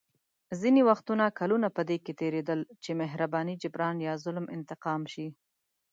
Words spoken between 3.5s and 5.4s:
جبران یا ظلم انتقام شي.